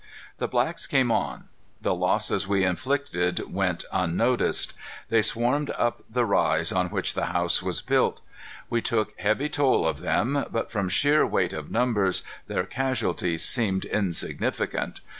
[0.39, 1.43] The blacks came on.
[1.79, 4.73] The losses we inflicted went unnoticed.
[5.09, 8.19] They swarmed up the rise on which the house was built.
[8.67, 13.85] We took heavy toll of them, but from sheer weight of numbers their casualties seemed
[13.85, 15.01] insignificant.